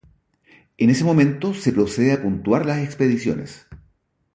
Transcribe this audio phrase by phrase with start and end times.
[0.79, 3.67] En ese momento se procede a puntuar las expediciones.